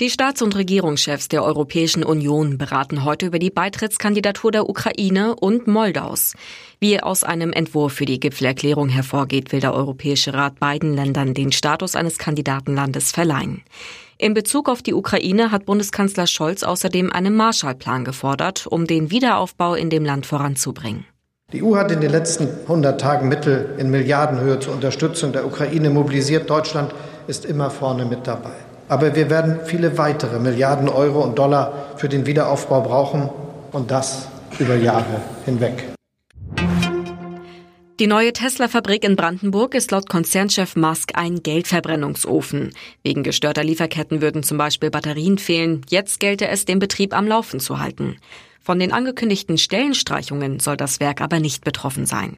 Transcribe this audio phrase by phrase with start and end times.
[0.00, 5.66] Die Staats- und Regierungschefs der Europäischen Union beraten heute über die Beitrittskandidatur der Ukraine und
[5.66, 6.34] Moldaus.
[6.78, 11.50] Wie aus einem Entwurf für die Gipfelerklärung hervorgeht, will der Europäische Rat beiden Ländern den
[11.50, 13.64] Status eines Kandidatenlandes verleihen.
[14.18, 19.74] In Bezug auf die Ukraine hat Bundeskanzler Scholz außerdem einen Marshallplan gefordert, um den Wiederaufbau
[19.74, 21.06] in dem Land voranzubringen.
[21.52, 25.90] Die EU hat in den letzten 100 Tagen Mittel in Milliardenhöhe zur Unterstützung der Ukraine
[25.90, 26.48] mobilisiert.
[26.48, 26.94] Deutschland
[27.26, 28.67] ist immer vorne mit dabei.
[28.88, 33.28] Aber wir werden viele weitere Milliarden Euro und Dollar für den Wiederaufbau brauchen
[33.72, 35.84] und das über Jahre hinweg.
[38.00, 42.72] Die neue Tesla-Fabrik in Brandenburg ist laut Konzernchef Musk ein Geldverbrennungsofen.
[43.02, 45.82] Wegen gestörter Lieferketten würden zum Beispiel Batterien fehlen.
[45.88, 48.16] Jetzt gelte es, den Betrieb am Laufen zu halten.
[48.60, 52.36] Von den angekündigten Stellenstreichungen soll das Werk aber nicht betroffen sein.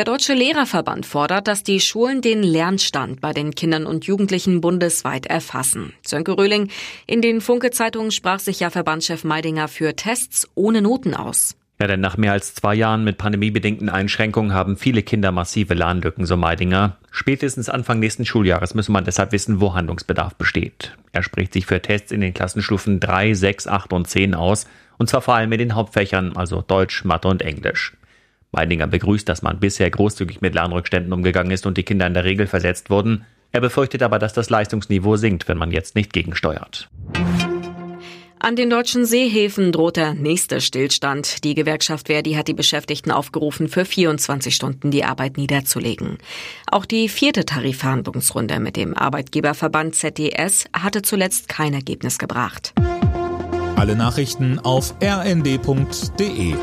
[0.00, 5.26] Der Deutsche Lehrerverband fordert, dass die Schulen den Lernstand bei den Kindern und Jugendlichen bundesweit
[5.26, 5.92] erfassen.
[6.00, 6.70] Sönke Röhling,
[7.06, 11.54] in den Funke-Zeitungen sprach sich ja Verbandschef Meidinger für Tests ohne Noten aus.
[11.78, 16.24] Ja, denn nach mehr als zwei Jahren mit pandemiebedingten Einschränkungen haben viele Kinder massive Lernlücken,
[16.24, 16.96] so Meidinger.
[17.10, 20.96] Spätestens Anfang nächsten Schuljahres müsse man deshalb wissen, wo Handlungsbedarf besteht.
[21.12, 25.10] Er spricht sich für Tests in den Klassenstufen 3, 6, 8 und 10 aus, und
[25.10, 27.92] zwar vor allem in den Hauptfächern, also Deutsch, Mathe und Englisch.
[28.52, 32.24] Meidinger begrüßt, dass man bisher großzügig mit Lernrückständen umgegangen ist und die Kinder in der
[32.24, 33.24] Regel versetzt wurden.
[33.52, 36.88] Er befürchtet aber, dass das Leistungsniveau sinkt, wenn man jetzt nicht gegensteuert.
[38.42, 41.44] An den deutschen Seehäfen droht der nächste Stillstand.
[41.44, 46.16] Die Gewerkschaft Verdi hat die Beschäftigten aufgerufen, für 24 Stunden die Arbeit niederzulegen.
[46.70, 52.72] Auch die vierte Tarifverhandlungsrunde mit dem Arbeitgeberverband ZDS hatte zuletzt kein Ergebnis gebracht.
[53.76, 56.54] Alle Nachrichten auf rnd.de